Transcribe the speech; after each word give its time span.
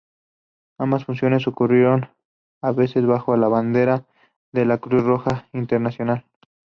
Ambas 0.79 1.05
funciones 1.05 1.45
ocurrieron 1.47 2.09
a 2.59 2.71
veces 2.71 3.05
bajo 3.05 3.37
la 3.37 3.47
bandera 3.47 4.03
de 4.51 4.65
la 4.65 4.79
Cruz 4.79 5.03
Roja 5.03 5.47
Internacional. 5.53 6.25